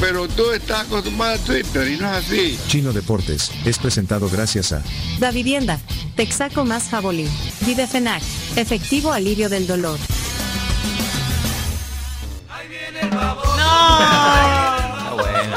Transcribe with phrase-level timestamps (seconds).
[0.00, 2.58] Pero tú estás acostumbrado a Twitter y no es así.
[2.68, 4.82] Chino Deportes es presentado gracias a
[5.18, 5.78] Da Vivienda,
[6.16, 7.28] Texaco más Jabolí,
[7.66, 8.22] Videfenac,
[8.56, 9.98] efectivo alivio del dolor.
[13.62, 15.56] Ah, bueno.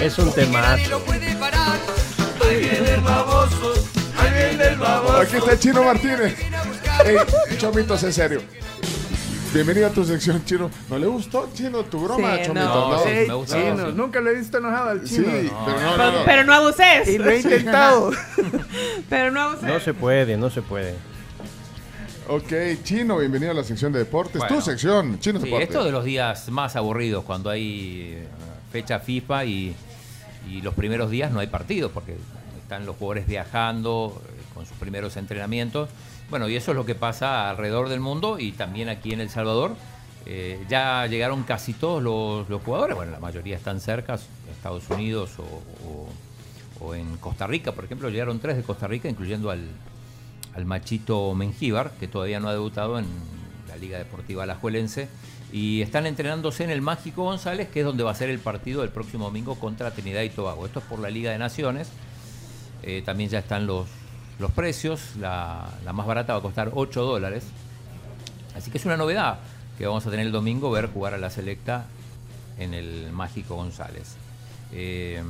[0.00, 1.02] Es un temazo.
[5.20, 6.36] Aquí está el Chino Martínez.
[7.04, 7.16] Ey,
[7.58, 8.42] chomitos, en serio.
[9.56, 10.70] Bienvenido a tu sección, Chino.
[10.90, 12.66] ¿No le gustó, Chino, tu broma, Sí, Chomito?
[12.66, 13.92] no, No, sí, me Chino, sí.
[13.96, 15.28] Nunca le he visto enojado al Sí, chino.
[15.64, 16.24] pero no, no, no.
[16.26, 17.08] Pero no abuses.
[17.08, 18.10] Y lo he intentado.
[19.08, 19.62] Pero no abuses.
[19.62, 20.94] No se puede, no se puede.
[22.28, 24.40] Ok, Chino, bienvenido a la sección de deportes.
[24.40, 24.56] Bueno.
[24.56, 25.68] tu sección, Chino Sí, Deportes.
[25.70, 28.26] esto de los días más aburridos, cuando hay eh,
[28.70, 29.74] fecha FIFA y,
[30.50, 32.14] y los primeros días no hay partidos, porque
[32.60, 35.88] están los jugadores viajando eh, con sus primeros entrenamientos.
[36.28, 39.30] Bueno, y eso es lo que pasa alrededor del mundo y también aquí en El
[39.30, 39.76] Salvador.
[40.28, 44.18] Eh, ya llegaron casi todos los, los jugadores, bueno, la mayoría están cerca,
[44.50, 45.30] Estados Unidos
[46.80, 49.66] o, en Costa Rica, por ejemplo, llegaron tres de Costa Rica, incluyendo al,
[50.54, 53.06] al Machito Mengíbar, que todavía no ha debutado en
[53.68, 55.08] la Liga Deportiva Alajuelense.
[55.52, 58.82] Y están entrenándose en el Mágico González, que es donde va a ser el partido
[58.82, 60.66] del próximo domingo contra Trinidad y Tobago.
[60.66, 61.88] Esto es por la Liga de Naciones.
[62.82, 63.86] Eh, también ya están los,
[64.38, 65.00] los precios.
[65.18, 67.44] La, la más barata va a costar 8 dólares.
[68.56, 69.38] Así que es una novedad
[69.78, 71.84] que vamos a tener el domingo, ver jugar a la selecta
[72.58, 74.14] en el Mágico González.
[74.72, 75.22] Eh,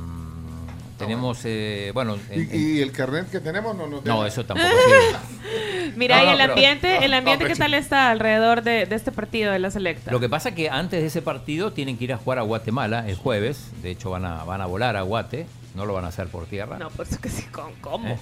[0.97, 4.27] tenemos, eh, bueno, en- en- ¿Y, y el carnet que tenemos no nos no, deja?
[4.27, 5.93] eso tampoco sirve.
[5.95, 8.95] Mira, No, y no, el pero- ambiente, el ambiente ¿qué tal está alrededor de, de
[8.95, 10.11] este partido de la selecta?
[10.11, 12.41] Lo que pasa es que antes de ese partido tienen que ir a jugar a
[12.43, 13.69] Guatemala el jueves.
[13.83, 15.45] De hecho, van a, van a volar a Guate.
[15.75, 16.77] No lo van a hacer por tierra.
[16.79, 17.71] No, por eso que sí, ¿cómo?
[17.81, 18.07] cómo?
[18.09, 18.17] ¿Eh?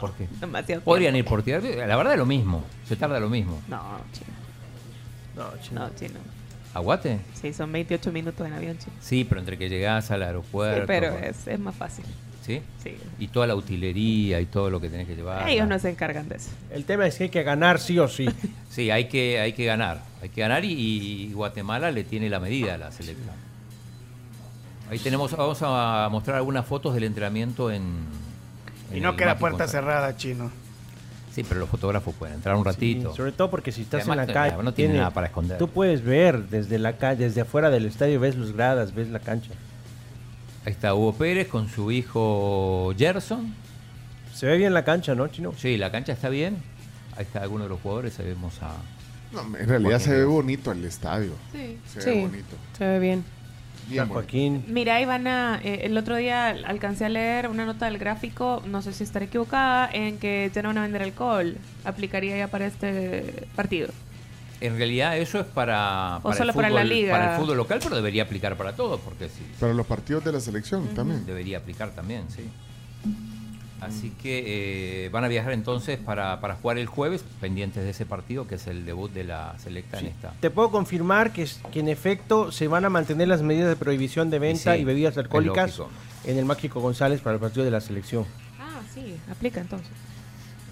[0.00, 0.28] ¿Por qué?
[0.40, 1.86] Demasiado Podrían ir por tierra.
[1.86, 2.64] La verdad es lo mismo.
[2.86, 3.60] Se tarda lo mismo.
[3.68, 3.82] No,
[4.12, 4.26] chino.
[5.36, 5.80] No, chino.
[5.80, 6.20] No, chino.
[6.74, 7.20] ¿A Guate?
[7.40, 8.92] Sí, son 28 minutos en avión, chino.
[9.00, 10.86] Sí, pero entre que llegás al Sí, aeropuerto.
[10.86, 12.04] pero bueno, es, es más fácil.
[12.44, 12.62] ¿Sí?
[12.82, 12.96] Sí.
[13.18, 15.48] Y toda la utilería y todo lo que tenés que llevar.
[15.48, 16.50] Ellos no se encargan de eso.
[16.70, 18.28] El tema es que hay que ganar sí o sí.
[18.70, 20.02] Sí, hay que, hay que ganar.
[20.22, 23.34] Hay que ganar y, y Guatemala le tiene la medida a la selección.
[24.90, 27.82] Ahí tenemos, vamos a mostrar algunas fotos del entrenamiento en.
[28.94, 30.50] Y no queda puerta cerrada, chino.
[31.34, 33.10] Sí, pero los fotógrafos pueden entrar un ratito.
[33.10, 35.58] Sí, sobre todo porque si estás en la calle, no tiene nada para esconder.
[35.58, 39.20] Tú puedes ver desde la calle, desde afuera del estadio, ves los gradas, ves la
[39.20, 39.50] cancha.
[40.64, 43.54] Ahí está Hugo Pérez con su hijo Gerson.
[44.34, 45.52] Se ve bien la cancha, ¿no, Chino?
[45.56, 46.56] Sí, la cancha está bien.
[47.16, 48.18] Ahí está alguno de los jugadores.
[48.18, 48.72] Ahí vemos a.
[49.32, 51.32] No, en realidad se ve bonito el estadio.
[51.52, 51.78] Sí.
[51.86, 52.56] Se ve Sí, bonito.
[52.76, 53.24] se ve bien.
[53.88, 54.08] Bien.
[54.08, 54.64] Joaquín.
[54.68, 58.92] Mira, Ivana, eh, el otro día alcancé a leer una nota del gráfico, no sé
[58.92, 61.56] si estaré equivocada, en que ya no van a vender alcohol.
[61.84, 63.88] ¿Aplicaría ya para este partido?
[64.60, 66.18] En realidad, eso es para.
[66.22, 67.12] O solo el para la fútbol- liga.
[67.12, 69.42] Para el fútbol local, pero debería aplicar para todo, porque sí.
[69.60, 71.24] Para los partidos de la selección también.
[71.24, 72.42] Debería aplicar también, sí.
[73.80, 78.06] Así que eh, van a viajar entonces para, para jugar el jueves, pendientes de ese
[78.06, 80.32] partido, que es el debut de la selecta en esta.
[80.40, 84.30] Te puedo confirmar que, que en efecto se van a mantener las medidas de prohibición
[84.30, 85.80] de venta sí, y bebidas alcohólicas
[86.24, 88.26] en el Mágico González para el partido de la selección.
[88.58, 89.92] Ah, sí, aplica entonces.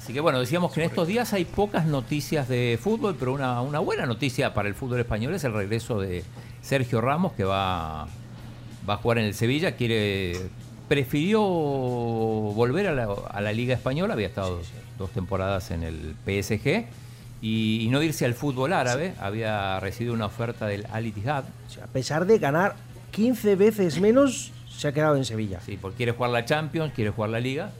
[0.03, 3.61] Así que bueno, decíamos que en estos días hay pocas noticias de fútbol, pero una,
[3.61, 6.25] una buena noticia para el fútbol español es el regreso de
[6.63, 8.07] Sergio Ramos, que va,
[8.89, 10.49] va a jugar en el Sevilla, quiere
[10.89, 14.61] prefirió volver a la, a la Liga Española, había estado
[14.99, 16.85] dos temporadas en el PSG,
[17.43, 21.71] y, y no irse al fútbol árabe, había recibido una oferta del Al Ittihad, O
[21.71, 22.75] sea, a pesar de ganar
[23.11, 25.61] 15 veces menos, se ha quedado en Sevilla.
[25.65, 27.71] sí, porque quiere jugar la Champions, quiere jugar la Liga.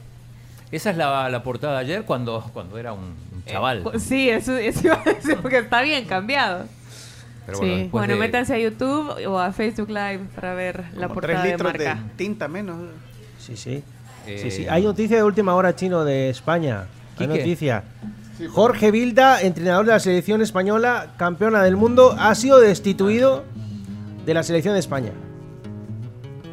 [0.71, 3.83] Esa es la, la portada de ayer cuando, cuando era un, un chaval.
[3.83, 6.65] Pues Sí, eso, eso iba a decir, porque está bien cambiado.
[7.47, 7.63] Pero sí.
[7.65, 11.15] bueno, Bueno, después de- métanse a YouTube o a Facebook Live para ver la Como
[11.15, 12.03] portada tres de litros de, marca.
[12.15, 12.77] tinta menos.
[13.39, 13.83] Sí, sí.
[14.27, 14.67] Eh, Sí, sí.
[14.69, 16.81] Hay noticia de última hora chino de España.
[17.17, 17.39] Hay Quique.
[17.39, 17.83] noticia.
[18.51, 23.43] Jorge Vilda, entrenador de la selección española, campeona del mundo, ha sido destituido
[24.27, 25.11] de la selección de España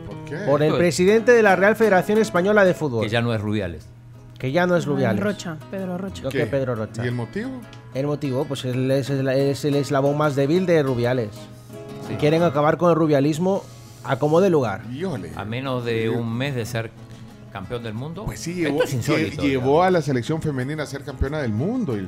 [0.07, 0.37] ¿Por qué?
[0.47, 3.87] por el presidente de la Real Federación Española de Fútbol, que ya no es Rubiales.
[4.39, 5.23] que ya no es Rubiales.
[5.23, 6.23] Rocha, Pedro Rocha.
[6.31, 6.39] ¿Qué?
[6.39, 7.05] que Pedro Rocha.
[7.05, 7.51] ¿Y el motivo?
[7.95, 11.31] El motivo, pues él es, el- es el eslabón más débil de Rubiales.
[12.09, 12.15] Sí.
[12.17, 13.63] Quieren acabar con el rubialismo
[14.03, 14.83] a como de lugar.
[14.93, 15.31] Híjole.
[15.37, 16.91] A menos de un mes de ser
[17.53, 18.25] campeón del mundo.
[18.25, 21.53] Pues sí, llevó, es insólito, lle- llevó a la selección femenina a ser campeona del
[21.53, 21.97] mundo.
[21.97, 22.07] y-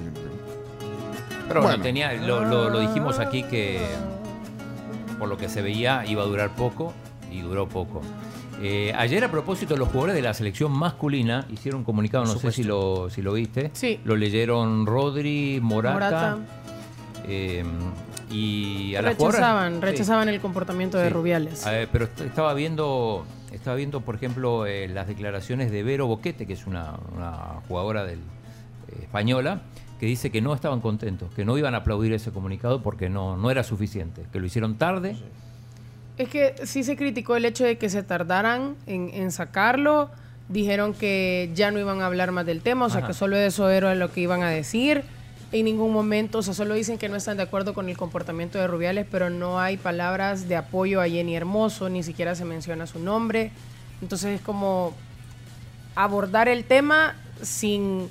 [1.49, 3.81] Pero bueno, tenía, lo, lo- lo dijimos aquí que
[5.19, 6.93] por lo que se veía iba a durar poco
[7.31, 8.03] y duró poco.
[8.63, 12.53] Eh, ayer a propósito los jugadores de la selección masculina hicieron un comunicado, no sé
[12.53, 13.71] si lo, si lo viste.
[13.75, 14.01] Sí.
[14.05, 15.95] Lo leyeron Rodri, Morata.
[15.95, 16.39] Morata.
[17.29, 17.65] eh,
[18.31, 19.81] y a las Rechazaban, Sí.
[19.81, 21.13] rechazaban el comportamiento de Sí.
[21.15, 21.65] Rubiales.
[21.65, 26.47] Ver, pero est- estaba viendo, estaba viendo, por ejemplo, eh, las declaraciones de Vero Boquete,
[26.47, 29.61] que es una, una jugadora del, eh, española,
[30.01, 33.37] que dice que no estaban contentos, que no iban a aplaudir ese comunicado porque no,
[33.37, 35.17] no era suficiente, que lo hicieron tarde.
[36.19, 40.11] Es que sí se criticó el hecho de que se tardaran en, en sacarlo.
[40.49, 43.09] Dijeron que ya no iban a hablar más del tema, o sea Ajá.
[43.09, 45.03] que solo eso era lo que iban a decir.
[45.53, 48.59] En ningún momento, o sea, solo dicen que no están de acuerdo con el comportamiento
[48.59, 52.87] de Rubiales, pero no hay palabras de apoyo a Jenny Hermoso, ni siquiera se menciona
[52.87, 53.53] su nombre.
[54.03, 54.95] Entonces es como
[55.95, 58.09] abordar el tema sin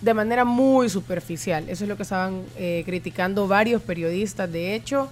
[0.00, 1.68] de manera muy superficial.
[1.68, 5.08] Eso es lo que estaban eh, criticando varios periodistas, de hecho,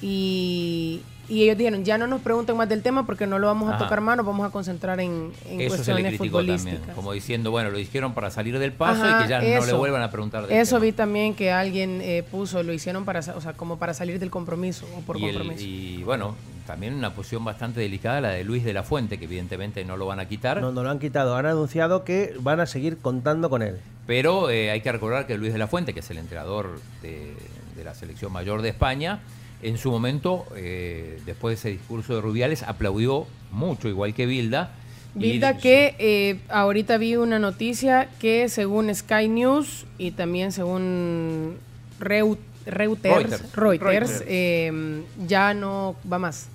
[0.00, 3.70] y, y ellos dijeron, ya no nos pregunten más del tema porque no lo vamos
[3.70, 3.84] a Ajá.
[3.84, 6.94] tocar más, nos vamos a concentrar en, en Eso se le cuestiones criticó también, futbolísticas.
[6.96, 9.72] como diciendo, bueno, lo dijeron para salir del paso Ajá, y que ya no le
[9.72, 10.84] vuelvan a preguntar del Eso tema.
[10.86, 14.30] vi también que alguien eh, puso, lo hicieron para, o sea, como para salir del
[14.30, 15.64] compromiso o por y, el- compromiso.
[15.64, 16.34] y, bueno,
[16.66, 20.06] también una posición bastante delicada la de Luis de la Fuente, que evidentemente no lo
[20.06, 20.60] van a quitar.
[20.60, 21.34] No, no lo han quitado.
[21.36, 23.78] Han anunciado que van a seguir contando con él.
[24.06, 27.34] Pero eh, hay que recordar que Luis de la Fuente, que es el entrenador de,
[27.76, 29.20] de la selección mayor de España,
[29.62, 34.70] en su momento, eh, después de ese discurso de Rubiales, aplaudió mucho, igual que Bilda.
[35.14, 41.58] Bilda que eh, ahorita vi una noticia que según Sky News y también según
[42.00, 43.52] Reu- Reuters, Reuters.
[43.54, 43.80] Reuters,
[44.10, 44.24] Reuters.
[44.26, 46.48] eh, ya no va más.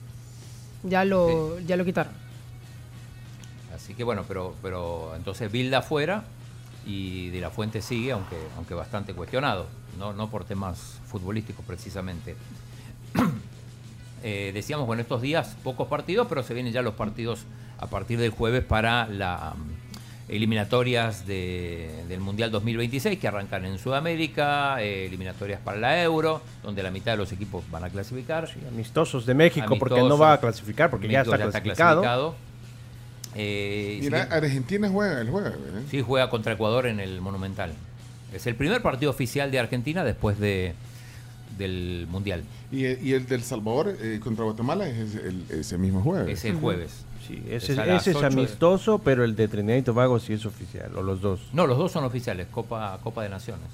[0.84, 2.14] Ya lo, ya lo quitaron.
[3.76, 6.24] Así que bueno, pero, pero entonces Bilda fuera
[6.86, 9.68] y de la Fuente sigue, aunque, aunque bastante cuestionado,
[10.00, 12.36] no, no por temas futbolísticos precisamente.
[14.24, 17.42] Eh, decíamos, bueno, estos días pocos partidos, pero se vienen ya los partidos
[17.78, 19.54] a partir del jueves para las
[20.28, 26.82] eliminatorias de- del Mundial 2026 que arrancan en Sudamérica, eh, eliminatorias para la Euro, donde
[26.84, 28.50] la mitad de los equipos van a clasificar.
[28.68, 30.10] Amistosos de México, porque Amistosos.
[30.10, 32.36] no va a clasificar, porque ya México está clasificado.
[33.36, 35.54] Eh, Mira, sí- Argentina juega el jueves.
[35.54, 35.84] ¿eh?
[35.92, 37.72] Sí, juega contra Ecuador en el Monumental.
[38.34, 40.74] Es el primer partido oficial de Argentina después de,
[41.58, 42.44] del Mundial.
[42.72, 46.38] Y, y el del Salvador eh, contra Guatemala es el- ese mismo jueves.
[46.40, 47.04] Es el jueves.
[47.28, 50.46] Sí, Es ese, es 8 de- amistoso, pero el de Trinidad y Tobago sí es
[50.46, 51.42] oficial, o los dos.
[51.54, 53.66] No, los dos son oficiales, Copa, Copa de Naciones.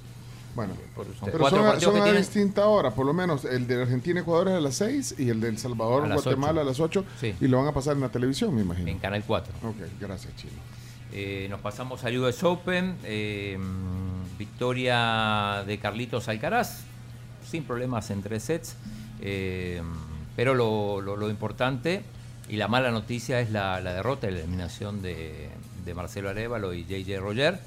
[0.56, 2.22] Bueno, Son pero cuatro son, a- partidos son que a tienen.
[2.22, 5.30] distinta hora, por lo menos el de Argentina y Ecuador es a las 6 y
[5.30, 6.62] el del Salvador A las Guatemala 8.
[6.62, 7.34] a las 8 Sí.
[7.42, 8.88] y lo van a pasar en la televisión, me imagino.
[8.88, 9.52] En Canal 4.
[9.68, 10.54] Ok, gracias, Chino.
[11.12, 12.96] Eh, nos pasamos al US Open.
[13.04, 13.58] eh,
[14.38, 16.82] victoria de Carlitos Alcaraz,
[17.54, 18.76] sin problemas en tres sets.
[19.22, 19.80] eh,
[20.36, 22.02] pero lo, importante
[22.50, 25.50] y la mala noticia es la, derrota y la eliminación de,
[25.96, 27.60] Marcelo Arevalo y JJ Roger,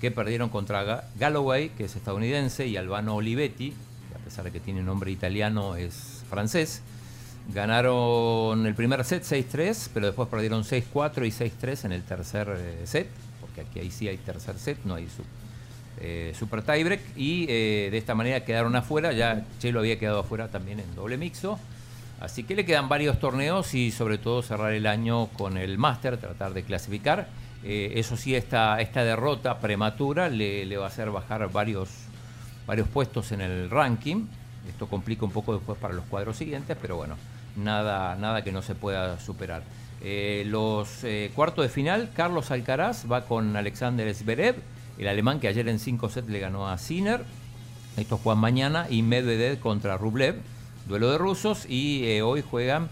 [0.00, 4.50] que perdieron contra Ga- Galloway, que es estadounidense, y Albano Olivetti, que a pesar de
[4.50, 6.82] que tiene nombre italiano, es francés.
[7.54, 12.80] Ganaron el primer set 6-3, pero después perdieron 6-4 y 6-3 en el tercer eh,
[12.86, 13.06] set,
[13.40, 15.22] porque aquí ahí sí hay tercer set, no hay su-
[15.98, 20.48] eh, super tiebreak, y eh, de esta manera quedaron afuera, ya Chelo había quedado afuera
[20.48, 21.58] también en doble mixto,
[22.20, 26.16] así que le quedan varios torneos y sobre todo cerrar el año con el Master,
[26.16, 27.28] tratar de clasificar.
[27.62, 31.90] Eh, eso sí, esta, esta derrota prematura le, va a hacer bajar varios,
[32.66, 34.24] varios puestos en el ranking.
[34.68, 37.16] Esto complica un poco después para los cuadros siguientes, pero bueno,
[37.56, 39.62] nada, nada que no se pueda superar.
[40.46, 41.04] Los
[41.34, 44.56] cuartos de final, Carlos Alcaraz va con Alexander Zverev,
[45.00, 47.24] el alemán que ayer en 5 sets le ganó a Sinner.
[47.96, 50.36] Estos juegan mañana y Medvedev contra Rublev,
[50.86, 51.64] duelo de rusos.
[51.66, 52.90] Y eh, hoy juegan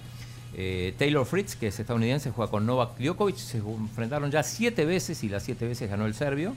[0.56, 3.36] eh, Taylor Fritz, que es estadounidense, juega con Novak Djokovic.
[3.36, 6.54] Se enfrentaron ya siete veces y las siete veces ganó el serbio.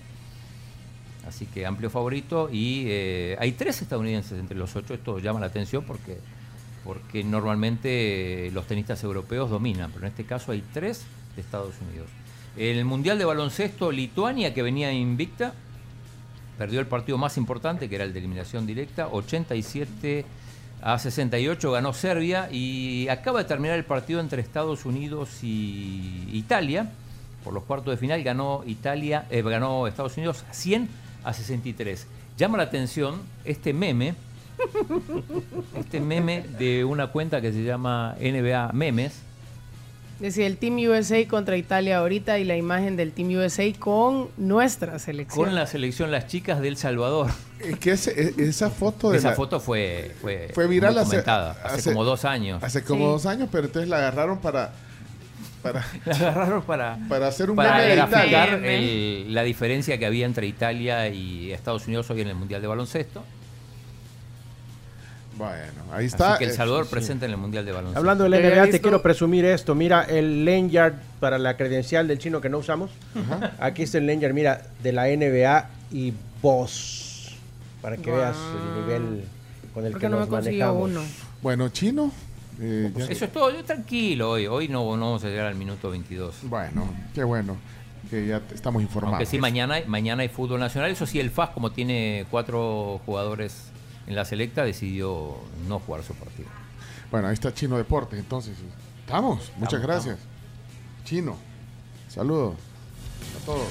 [1.27, 2.49] Así que amplio favorito.
[2.49, 4.93] Y eh, hay tres estadounidenses entre los ocho.
[4.93, 6.17] Esto llama la atención porque,
[6.85, 11.03] porque normalmente los tenistas europeos dominan, pero en este caso hay tres
[11.35, 12.07] de Estados Unidos.
[12.57, 15.53] El Mundial de Baloncesto, Lituania, que venía invicta,
[16.57, 20.25] perdió el partido más importante, que era el de eliminación directa, 87
[20.81, 26.91] a 68 ganó Serbia y acaba de terminar el partido entre Estados Unidos y Italia.
[27.43, 30.89] Por los cuartos de final ganó Italia, eh, ganó Estados Unidos 100
[31.23, 32.07] a 63.
[32.37, 34.15] Llama la atención este meme,
[35.77, 39.21] este meme de una cuenta que se llama NBA Memes,
[40.21, 44.99] Decía el Team USA contra Italia ahorita y la imagen del Team USA con nuestra
[44.99, 45.45] selección.
[45.45, 47.31] Con la selección Las Chicas del Salvador.
[47.59, 51.09] Es que ese- e- esa foto de Esa la- foto fue, fue, fue viral hace,
[51.09, 52.63] comentada, hace, hace- como dos años.
[52.63, 53.11] Hace como Sí.
[53.11, 54.73] dos años, pero entonces la agarraron para
[55.63, 58.45] para, La agarraron para, para hacer un para meme de Italia.
[58.63, 62.67] El- la diferencia que había entre Italia y Estados Unidos hoy en el Mundial de
[62.67, 63.23] Baloncesto.
[65.37, 66.31] Bueno, ahí está.
[66.33, 66.91] Así que El eh, Salvador sí.
[66.91, 67.99] presente en el Mundial de Baloncesto.
[67.99, 69.73] Hablando del NBA, te quiero presumir esto.
[69.75, 72.91] Mira, el lanyard para la credencial del chino que no usamos.
[73.59, 77.31] Aquí está el lanyard, mira, de la NBA y vos.
[77.81, 79.23] Para que veas el nivel
[79.73, 80.89] con el ¿Por que no nos me manejamos.
[80.91, 81.01] uno?
[81.41, 82.11] Bueno, chino.
[82.59, 84.45] eh, ya- Eso es todo, yo tranquilo hoy.
[84.45, 86.35] Hoy no, no vamos a llegar al minuto 22.
[86.43, 87.57] Bueno, qué bueno
[88.11, 89.15] que ya estamos informados.
[89.15, 90.91] Aunque sí, mañana, mañana hay fútbol nacional.
[90.91, 93.70] Eso sí, el FAS, como tiene cuatro jugadores
[94.07, 96.49] en la selecta, decidió no jugar su partido.
[97.11, 98.57] Bueno, ahí está Chino Deportes, entonces.
[99.01, 100.19] Estamos, muchas Estamos, gracias.
[101.03, 101.35] Chino,
[102.09, 102.55] saludos
[103.41, 103.67] a todos.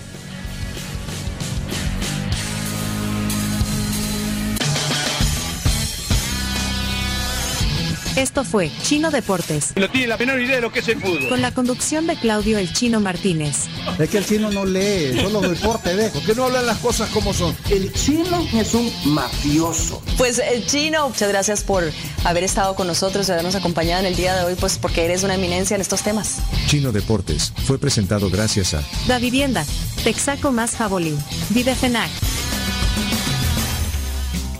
[8.16, 11.28] Esto fue Chino Deportes, No tiene la menor idea de lo que es el fútbol.
[11.28, 13.66] con la conducción de Claudio El Chino Martínez.
[13.98, 16.08] Es que el chino no lee, solo deporte ve.
[16.10, 17.56] ¿Por qué no hablan las cosas como son?
[17.70, 20.02] El chino es un mafioso.
[20.18, 21.84] Pues el chino, muchas gracias por
[22.24, 25.22] haber estado con nosotros y habernos acompañado en el día de hoy, pues porque eres
[25.22, 26.38] una eminencia en estos temas.
[26.66, 29.64] Chino Deportes fue presentado gracias a Da Vivienda,
[30.04, 31.16] Texaco más Jabolín,
[31.50, 32.10] Videfenac.